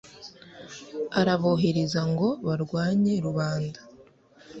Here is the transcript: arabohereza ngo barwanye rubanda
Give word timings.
arabohereza 1.19 2.01
ngo 2.11 2.27
barwanye 2.47 3.13
rubanda 3.25 3.79